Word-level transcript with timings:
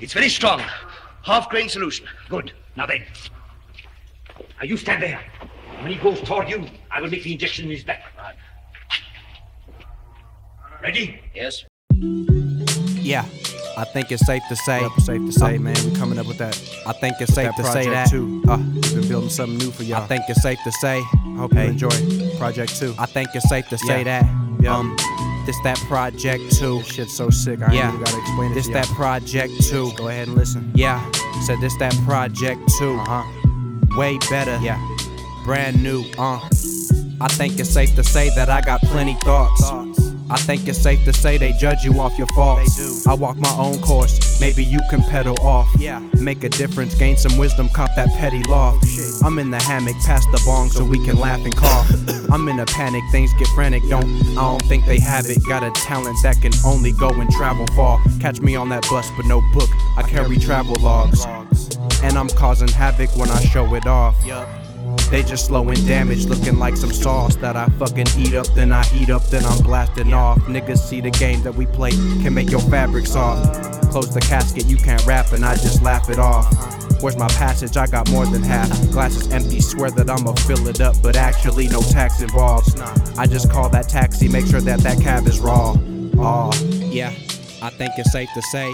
It's 0.00 0.12
very 0.12 0.28
strong. 0.28 0.62
Half 1.22 1.50
grain 1.50 1.68
solution. 1.68 2.06
Good. 2.28 2.52
Now 2.76 2.86
then. 2.86 3.04
Now 4.38 4.64
you 4.64 4.76
stand 4.76 5.02
there. 5.02 5.20
When 5.80 5.90
he 5.92 5.96
goes 5.98 6.20
toward 6.22 6.48
you, 6.48 6.66
I 6.90 7.00
will 7.00 7.10
make 7.10 7.22
the 7.22 7.32
injection 7.32 7.66
in 7.66 7.70
his 7.72 7.84
back. 7.84 8.02
Ready? 10.82 11.20
Yes. 11.34 11.64
Yeah. 11.92 13.24
I 13.76 13.84
think 13.84 14.10
it's 14.10 14.24
safe 14.26 14.42
to 14.48 14.56
say. 14.56 14.80
Yep, 14.80 14.90
safe 15.00 15.26
to 15.26 15.32
say, 15.32 15.58
man. 15.58 15.76
We 15.84 15.94
coming 15.96 16.18
up 16.18 16.26
with 16.26 16.38
that. 16.38 16.58
I 16.86 16.92
think 16.92 17.16
it's 17.20 17.32
safe 17.34 17.54
to 17.56 17.64
say 17.64 17.84
project 17.84 17.94
that. 17.94 18.10
too. 18.10 18.42
Uh, 18.48 18.58
We've 18.58 18.94
been 18.94 19.08
building 19.08 19.30
something 19.30 19.58
new 19.58 19.70
for 19.70 19.84
y'all. 19.84 20.02
I 20.02 20.06
think 20.06 20.24
it's 20.28 20.42
safe 20.42 20.58
to 20.64 20.72
say. 20.72 20.98
I 20.98 21.34
hope 21.36 21.52
hey, 21.52 21.66
you 21.66 21.70
enjoy 21.72 22.36
Project 22.38 22.76
Two. 22.78 22.94
I 22.98 23.06
think 23.06 23.28
it's 23.34 23.48
safe 23.48 23.68
to 23.68 23.78
say 23.78 23.98
Yeah. 23.98 24.22
that. 24.22 24.24
Yeah. 24.60 24.76
Um, 24.76 24.96
this 25.50 25.58
that 25.64 25.78
project 25.88 26.56
too. 26.56 26.78
This 26.78 26.86
shit's 26.92 27.16
so 27.16 27.28
sick. 27.28 27.60
I 27.60 27.72
Yeah. 27.72 27.90
gotta 27.96 28.18
explain 28.18 28.52
it. 28.52 28.54
This 28.54 28.68
that 28.68 28.86
project 28.94 29.52
too. 29.64 29.90
Go 29.96 30.06
ahead 30.06 30.28
and 30.28 30.36
listen. 30.36 30.70
Yeah. 30.76 31.00
Said 31.44 31.60
this 31.60 31.76
that 31.78 31.92
project 32.06 32.60
too. 32.78 32.94
Uh 33.00 33.04
huh. 33.24 33.96
Way 33.96 34.18
better. 34.30 34.56
Yeah. 34.62 34.78
Brand 35.44 35.82
new. 35.82 36.04
Uh. 36.16 36.38
I 37.20 37.26
think 37.28 37.58
it's 37.58 37.68
safe 37.70 37.94
to 37.96 38.04
say 38.04 38.30
that 38.36 38.48
I 38.48 38.60
got 38.60 38.80
plenty 38.82 39.14
thoughts. 39.24 39.70
I 40.30 40.36
think 40.36 40.68
it's 40.68 40.78
safe 40.78 41.04
to 41.06 41.12
say 41.12 41.38
they 41.38 41.52
judge 41.52 41.82
you 41.82 41.98
off 42.00 42.16
your 42.16 42.28
faults. 42.28 42.76
They 42.76 42.84
do. 42.84 43.10
I 43.10 43.14
walk 43.14 43.36
my 43.36 43.52
own 43.58 43.80
course, 43.80 44.40
maybe 44.40 44.62
you 44.62 44.78
can 44.88 45.02
pedal 45.02 45.36
off. 45.40 45.68
Yeah. 45.76 45.98
Make 46.20 46.44
a 46.44 46.48
difference, 46.48 46.94
gain 46.94 47.16
some 47.16 47.36
wisdom, 47.36 47.68
cop 47.68 47.90
that 47.96 48.08
petty 48.10 48.42
loft. 48.44 48.86
I'm 49.24 49.40
in 49.40 49.50
the 49.50 49.60
hammock, 49.60 49.96
pass 50.06 50.24
the 50.26 50.40
bong 50.46 50.70
so 50.70 50.84
we 50.84 51.04
can 51.04 51.18
laugh 51.18 51.44
and 51.44 51.56
cough. 51.56 51.90
I'm 52.30 52.48
in 52.48 52.60
a 52.60 52.66
panic, 52.66 53.02
things 53.10 53.32
get 53.34 53.48
frantic, 53.48 53.82
don't 53.88 54.04
I 54.38 54.42
don't 54.42 54.62
think 54.62 54.86
they 54.86 55.00
have 55.00 55.26
it. 55.26 55.38
Got 55.48 55.64
a 55.64 55.70
talent 55.72 56.16
that 56.22 56.40
can 56.40 56.52
only 56.64 56.92
go 56.92 57.08
and 57.08 57.28
travel 57.30 57.66
far. 57.74 58.00
Catch 58.20 58.40
me 58.40 58.54
on 58.54 58.68
that 58.68 58.82
bus, 58.88 59.10
but 59.16 59.26
no 59.26 59.40
book. 59.52 59.68
I 59.96 60.02
carry 60.02 60.38
travel 60.38 60.76
logs. 60.80 61.24
And 62.02 62.16
I'm 62.16 62.28
causing 62.28 62.68
havoc 62.68 63.16
when 63.16 63.30
I 63.30 63.40
show 63.40 63.74
it 63.74 63.86
off. 63.86 64.16
They 65.10 65.24
just 65.24 65.46
slowing 65.46 65.84
damage, 65.86 66.26
looking 66.26 66.58
like 66.58 66.76
some 66.76 66.92
sauce 66.92 67.34
that 67.36 67.56
I 67.56 67.66
fucking 67.80 68.06
eat 68.16 68.34
up, 68.34 68.46
then 68.54 68.70
I 68.70 68.84
heat 68.84 69.10
up, 69.10 69.24
then 69.24 69.44
I'm 69.44 69.58
blasting 69.62 70.12
off. 70.12 70.38
Niggas 70.42 70.78
see 70.78 71.00
the 71.00 71.10
game 71.10 71.42
that 71.42 71.52
we 71.54 71.66
play 71.66 71.90
can 71.90 72.32
make 72.32 72.48
your 72.48 72.60
fabric 72.60 73.06
soft. 73.06 73.90
Close 73.90 74.14
the 74.14 74.20
casket, 74.20 74.66
you 74.66 74.76
can't 74.76 75.04
rap, 75.04 75.32
and 75.32 75.44
I 75.44 75.54
just 75.56 75.82
laugh 75.82 76.08
it 76.10 76.20
off. 76.20 76.46
Where's 77.02 77.16
my 77.16 77.26
passage? 77.28 77.76
I 77.76 77.88
got 77.88 78.08
more 78.10 78.24
than 78.24 78.42
half. 78.42 78.68
Glasses 78.92 79.32
empty, 79.32 79.60
swear 79.60 79.90
that 79.90 80.08
I'ma 80.08 80.32
fill 80.34 80.68
it 80.68 80.80
up, 80.80 80.94
but 81.02 81.16
actually 81.16 81.66
no 81.66 81.80
tax 81.80 82.20
involved. 82.20 82.78
I 83.18 83.26
just 83.26 83.50
call 83.50 83.68
that 83.70 83.88
taxi, 83.88 84.28
make 84.28 84.46
sure 84.46 84.60
that 84.60 84.78
that 84.80 85.00
cab 85.00 85.26
is 85.26 85.40
raw. 85.40 85.74
Aw, 86.18 86.52
yeah, 86.90 87.08
I 87.62 87.70
think 87.70 87.94
it's 87.98 88.12
safe 88.12 88.28
to 88.34 88.42
say, 88.42 88.72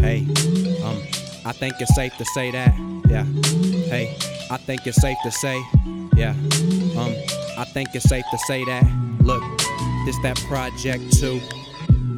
hey, 0.00 0.26
um, 0.82 1.00
I 1.44 1.52
think 1.52 1.74
it's 1.78 1.94
safe 1.94 2.16
to 2.16 2.24
say 2.24 2.50
that, 2.50 2.74
yeah, 3.08 3.24
hey, 3.88 4.16
I 4.48 4.56
think 4.58 4.86
it's 4.86 5.00
safe 5.00 5.18
to 5.24 5.30
say, 5.30 5.60
yeah, 6.14 6.30
um, 6.96 7.14
I 7.58 7.64
think 7.64 7.88
it's 7.94 8.08
safe 8.08 8.24
to 8.30 8.38
say 8.46 8.64
that. 8.64 8.84
Look, 9.20 9.42
this 10.06 10.16
that 10.22 10.36
project 10.46 11.12
too, 11.18 11.40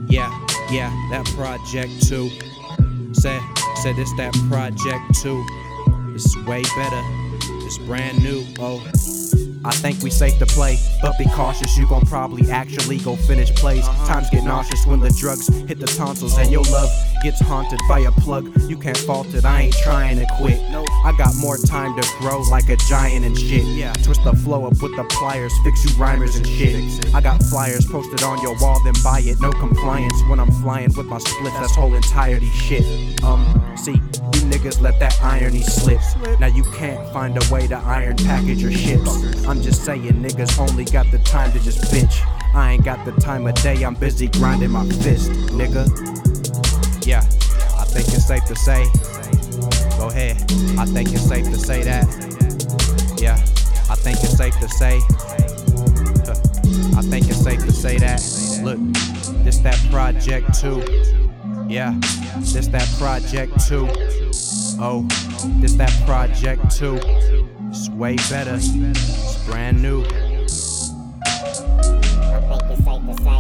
yeah, 0.09 0.31
yeah, 0.71 0.91
that 1.11 1.25
project 1.35 2.07
too. 2.07 2.29
Said, 3.15 3.41
said 3.83 3.97
this 3.97 4.13
that 4.19 4.35
project 4.49 5.15
too. 5.23 5.45
It's 6.15 6.37
way 6.45 6.63
better. 6.77 7.03
It's 7.65 7.79
brand 7.79 8.23
new. 8.23 8.45
Oh. 8.59 8.85
I 9.69 9.73
think 9.73 10.03
we 10.03 10.09
safe 10.09 10.39
to 10.39 10.47
play, 10.47 10.79
but 11.03 11.19
be 11.19 11.27
cautious. 11.27 11.77
You 11.77 11.87
gon' 11.87 12.07
probably 12.07 12.51
actually 12.51 12.97
go 12.99 13.17
finish 13.17 13.55
plays. 13.55 13.87
Times 14.07 14.31
get 14.31 14.43
nauseous 14.45 14.87
when 14.87 14.99
the 14.99 15.11
drugs 15.11 15.47
hit 15.69 15.79
the 15.79 15.87
tonsils 15.87 16.39
and 16.39 16.51
your 16.51 16.65
love 16.65 16.89
gets 17.23 17.39
haunted 17.41 17.79
by 17.87 18.01
a 18.01 18.11
plug. 18.13 18.51
You 18.63 18.79
can't 18.79 18.97
fault 18.97 19.27
it. 19.35 19.45
I 19.45 19.63
ain't 19.63 19.75
trying 19.85 20.19
to 20.21 20.27
quit. 20.39 20.59
I 21.05 21.15
got 21.19 21.35
more 21.37 21.59
time 21.59 21.95
to 22.01 22.09
grow 22.19 22.41
like 22.51 22.71
a 22.71 22.77
giant 22.89 23.27
and 23.27 23.39
shit. 23.39 23.63
Twist 24.03 24.25
the 24.25 24.33
flow 24.33 24.65
up 24.65 24.81
with 24.81 24.97
the 24.97 25.05
pliers, 25.11 25.53
fix 25.65 25.85
you 25.85 25.95
rhymers 26.03 26.37
and 26.37 26.47
shit. 26.47 27.15
I 27.15 27.21
got 27.21 27.43
flyers 27.43 27.85
posted 27.85 28.23
on 28.23 28.41
your 28.41 28.57
wall, 28.61 28.81
then 28.85 28.95
buy 29.05 29.21
it. 29.21 29.39
No 29.39 29.53
compliance 29.53 30.17
when 30.31 30.41
I'm 30.41 30.51
flying 30.63 30.95
with 30.97 31.07
my 31.07 31.19
split. 31.19 31.53
That's 31.53 31.75
whole 31.75 31.95
entirety 31.95 32.49
shit. 32.51 33.23
Um, 33.23 33.75
see, 33.77 33.93
you 33.93 34.45
niggas 34.49 34.81
let 34.81 34.99
that 35.01 35.21
irony 35.23 35.63
slip. 35.63 36.01
Now 36.41 36.47
you 36.47 36.65
can't 36.73 37.07
find 37.13 37.37
a 37.37 37.53
way 37.53 37.67
to 37.67 37.77
iron 37.77 38.17
package 38.17 38.63
your 38.63 38.73
ships. 38.73 39.47
I'm 39.47 39.58
just 39.63 39.85
saying, 39.85 40.03
niggas 40.03 40.59
only 40.59 40.85
got 40.85 41.11
the 41.11 41.19
time 41.19 41.53
to 41.53 41.61
just 41.61 41.81
bitch. 41.93 42.21
I 42.55 42.73
ain't 42.73 42.85
got 42.85 43.05
the 43.05 43.13
time 43.21 43.47
of 43.47 43.55
day, 43.57 43.83
I'm 43.85 43.95
busy 43.95 44.29
grinding 44.29 44.71
my 44.71 44.87
fist, 44.89 45.31
nigga. 45.53 45.87
Yeah, 47.07 47.21
I 47.79 47.85
think 47.85 48.09
it's 48.09 48.27
safe 48.27 48.45
to 48.47 48.57
say. 48.57 48.85
Go 49.99 50.09
ahead, 50.09 50.37
I 50.79 50.87
think 50.87 51.13
it's 51.13 51.27
safe 51.27 51.45
to 51.47 51.59
say 51.59 51.83
that. 51.83 52.07
Yeah, 53.21 53.35
I 53.91 53.97
think 53.97 54.19
it's 54.23 54.37
safe 54.37 54.55
to 54.61 54.69
say. 54.69 55.01
I 56.97 57.03
think 57.03 57.29
it's 57.29 57.43
safe 57.43 57.65
to 57.65 57.73
say 57.73 57.99
that. 57.99 58.21
Look, 58.63 58.79
this 59.45 59.59
that 59.59 59.79
project 59.91 60.59
too. 60.61 60.83
Yeah, 61.69 61.95
this 62.39 62.69
that 62.69 62.89
project 62.99 63.67
too. 63.69 63.89
Oh, 64.81 65.07
this 65.61 65.75
that 65.75 65.93
project 66.07 66.77
too. 66.77 66.99
It's 67.71 67.89
way 67.91 68.17
better. 68.31 68.59
Brand 69.49 69.81
new. 69.83 70.03
I 70.03 70.05
think 72.41 72.63
it's 72.71 72.85
safe 72.85 73.03
to 73.07 73.15
say. 73.17 73.39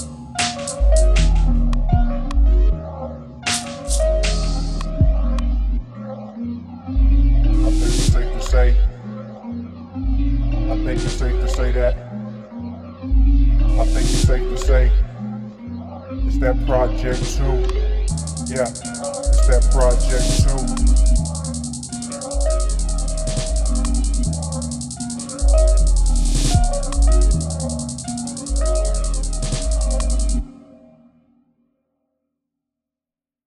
I 7.59 7.71
think 7.71 7.91
it's 7.93 8.13
safe 8.13 8.33
to 8.33 8.41
say. 8.43 8.67
I 10.71 10.77
think 10.85 11.03
it's 11.03 11.13
safe 11.13 11.41
to 11.41 11.49
say 11.49 11.73
that. 11.73 11.95
I 13.79 13.85
think 13.85 14.07
it's 14.07 14.23
safe 14.23 14.49
to 14.49 14.57
say. 14.57 14.93
It's 16.27 16.39
that 16.39 16.57
project 16.67 17.23
too. 17.37 17.57
Yeah, 18.47 18.69
it's 18.69 19.47
that 19.49 19.63
project 19.73 20.27
too. 20.43 20.76